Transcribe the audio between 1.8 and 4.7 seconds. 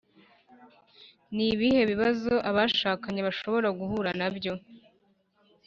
bibazo abashakanye bashobora guhura na byo